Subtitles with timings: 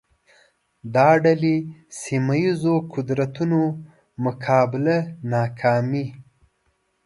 [0.95, 1.55] دا ډلې
[2.03, 3.61] سیمه ییزو قدرتونو
[4.23, 4.97] مقابله
[5.33, 6.05] ناکامې